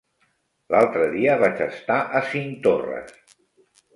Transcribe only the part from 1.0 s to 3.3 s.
dia vaig estar a Cinctorres.